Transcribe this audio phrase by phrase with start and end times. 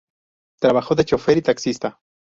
[0.59, 1.99] Trabajó de chófer y taxista.